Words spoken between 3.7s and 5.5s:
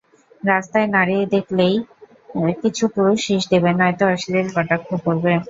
নয়তো অশ্লীল কটাক্ষ করবে।